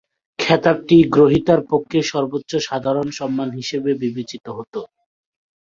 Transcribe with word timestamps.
খেতাবটি 0.39 0.97
গ্রহীতার 1.13 1.61
পক্ষে 1.71 1.99
সর্বোচ্চ 2.11 2.51
সাধারণ 2.67 3.07
সম্মান 3.19 3.49
হিসেবে 3.59 3.91
বিবেচিত 4.03 4.45
হতো। 4.57 4.79